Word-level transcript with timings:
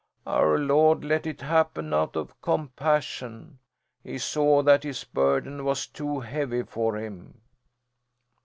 "Our 0.25 0.57
Lord 0.57 1.05
let 1.05 1.27
it 1.27 1.41
happen 1.41 1.93
out 1.93 2.15
of 2.15 2.41
compassion. 2.41 3.59
He 4.03 4.17
saw 4.17 4.63
that 4.63 4.81
his 4.81 5.03
burden 5.03 5.63
was 5.63 5.85
too 5.85 6.19
heavy 6.21 6.63
for 6.63 6.97
him." 6.97 7.39